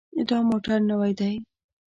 دا 0.27 0.37
موټر 0.49 0.77
نوی 0.89 1.11
دی. 1.19 1.33